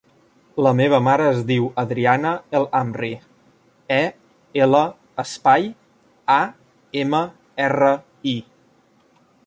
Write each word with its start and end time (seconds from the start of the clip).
La 0.67 0.69
meva 0.77 0.99
mare 1.07 1.25
es 1.33 1.41
diu 1.51 1.67
Adriana 1.81 2.31
El 2.59 2.65
Amri: 2.79 3.11
e, 3.99 4.01
ela, 4.67 4.83
espai, 5.27 5.71
a, 6.41 6.43
ema, 7.05 7.25
erra, 7.69 7.97
i. 8.35 8.35